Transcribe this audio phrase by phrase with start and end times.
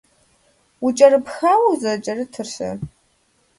[0.85, 2.69] УкӀэрыпхауэ узэрыкӀэрытыр-щэ?